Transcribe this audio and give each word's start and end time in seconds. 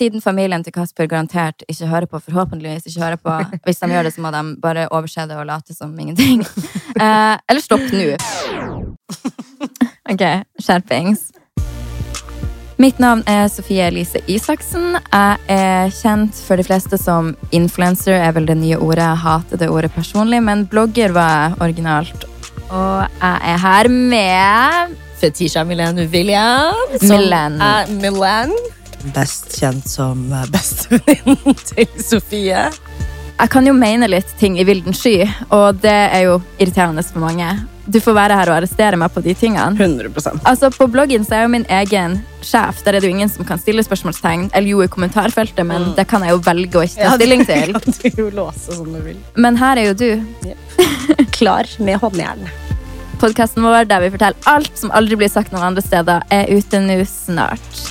siden 0.00 0.24
familien 0.24 0.64
til 0.64 0.74
Kasper 0.74 1.08
garantert 1.10 1.64
ikke 1.68 1.88
hører 1.90 2.08
på, 2.10 2.20
forhåpentligvis 2.24 2.88
ikke 2.88 3.04
hører 3.04 3.20
på 3.20 3.36
Hvis 3.66 3.82
de 3.82 3.90
gjør 3.92 4.08
det, 4.08 4.14
så 4.16 4.24
må 4.24 4.32
de 4.34 4.44
bare 4.62 4.88
overse 4.88 5.26
det 5.28 5.36
og 5.36 5.46
late 5.50 5.76
som 5.76 5.96
ingenting. 5.98 6.44
Eh, 7.00 7.36
eller 7.48 7.62
stopp 7.62 7.84
nå. 7.94 8.16
Ok, 10.12 10.22
skjerpings. 10.60 11.30
Mitt 12.82 12.98
navn 13.00 13.22
er 13.30 13.46
Sofie 13.48 13.86
Elise 13.86 14.20
Isaksen. 14.28 14.98
Jeg 14.98 15.54
er 15.54 15.92
kjent 15.94 16.36
for 16.44 16.60
de 16.60 16.66
fleste 16.66 16.98
som 17.00 17.30
influencer, 17.56 18.18
er 18.18 18.34
vel 18.36 18.48
det 18.50 18.58
nye 18.58 18.76
ordet. 18.80 19.04
Jeg 19.04 19.22
hater 19.22 19.62
det 19.62 19.70
ordet 19.70 19.92
personlig, 19.94 20.42
men 20.44 20.66
blogger 20.68 21.14
var 21.16 21.56
originalt. 21.60 22.26
Og 22.68 23.06
jeg 23.06 23.54
er 23.54 23.62
her 23.64 23.90
med 23.94 24.98
Fetisha 25.22 25.64
Milan 25.64 26.00
William. 26.10 26.74
Milan. 27.00 27.60
er 27.60 27.94
Milan. 28.02 28.56
Best 29.14 29.56
kjent 29.60 29.88
som 29.88 30.26
eh, 30.32 30.46
bestevenninnen 30.54 31.60
til 31.72 31.88
Sofie. 32.04 32.68
Jeg 33.40 33.48
kan 33.54 33.64
jo 33.64 33.72
mene 33.72 34.04
litt 34.10 34.28
ting 34.36 34.58
i 34.60 34.64
vilden 34.68 34.92
sky, 34.92 35.22
og 35.48 35.78
det 35.80 35.96
er 36.12 36.26
jo 36.26 36.40
irriterende 36.60 37.00
for 37.06 37.22
mange. 37.24 37.46
Du 37.90 37.96
får 38.04 38.12
være 38.14 38.36
her 38.36 38.50
og 38.52 38.58
arrestere 38.58 38.98
meg 39.00 39.10
på 39.14 39.22
de 39.24 39.32
tingene. 39.34 39.72
100% 39.80 40.44
Altså, 40.46 40.68
På 40.70 40.86
bloggen 40.92 41.24
så 41.24 41.34
er 41.34 41.40
jeg 41.40 41.48
jo 41.48 41.52
min 41.54 41.64
egen 41.80 42.18
sjef. 42.44 42.82
Der 42.84 42.94
er 42.94 43.00
det 43.00 43.08
jo 43.08 43.14
ingen 43.16 43.32
som 43.32 43.48
kan 43.48 43.58
stille 43.58 43.82
spørsmålstegn. 43.82 44.50
Eller 44.52 44.68
jo, 44.74 44.82
i 44.84 44.90
kommentarfeltet, 44.92 45.64
men 45.66 45.88
det 45.96 46.04
kan 46.12 46.22
jeg 46.22 46.36
jo 46.36 46.42
velge 46.44 46.78
å 46.78 46.84
ikke 46.86 47.00
ta 47.08 47.16
stilling 47.16 47.46
til. 47.48 47.72
Kan 47.80 48.14
du 48.18 48.20
jo 48.26 48.28
låse 48.36 48.76
som 48.76 48.92
du 48.92 49.00
vil. 49.08 49.18
Men 49.40 49.56
her 49.58 49.80
er 49.80 49.88
jo 49.88 49.96
du. 49.96 50.52
Klar 51.38 51.72
med 51.80 51.98
håndjern. 52.04 52.44
Podkasten 53.20 53.64
vår 53.64 53.88
der 53.88 54.04
vi 54.04 54.12
forteller 54.12 54.52
alt 54.52 54.76
som 54.80 54.92
aldri 54.96 55.16
blir 55.20 55.32
sagt 55.32 55.50
noen 55.52 55.72
andre 55.72 55.82
steder, 55.84 56.22
er 56.32 56.52
ute 56.52 56.84
nå 56.84 57.00
snart. 57.08 57.82